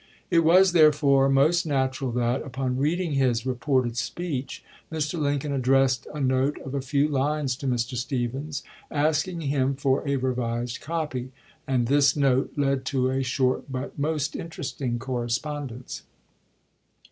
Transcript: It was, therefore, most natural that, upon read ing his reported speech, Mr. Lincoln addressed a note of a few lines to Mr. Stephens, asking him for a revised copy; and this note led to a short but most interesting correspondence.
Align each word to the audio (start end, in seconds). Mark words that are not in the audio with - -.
It 0.31 0.39
was, 0.39 0.71
therefore, 0.71 1.29
most 1.29 1.63
natural 1.63 2.11
that, 2.13 2.41
upon 2.41 2.77
read 2.79 2.99
ing 2.99 3.11
his 3.11 3.45
reported 3.45 3.95
speech, 3.97 4.63
Mr. 4.91 5.19
Lincoln 5.19 5.51
addressed 5.53 6.07
a 6.11 6.19
note 6.19 6.57
of 6.61 6.73
a 6.73 6.81
few 6.81 7.07
lines 7.07 7.55
to 7.57 7.67
Mr. 7.67 7.95
Stephens, 7.95 8.63
asking 8.89 9.41
him 9.41 9.75
for 9.75 10.01
a 10.09 10.15
revised 10.15 10.79
copy; 10.81 11.31
and 11.67 11.85
this 11.85 12.15
note 12.15 12.51
led 12.57 12.83
to 12.85 13.11
a 13.11 13.21
short 13.21 13.71
but 13.71 13.99
most 13.99 14.35
interesting 14.35 14.97
correspondence. 14.97 16.01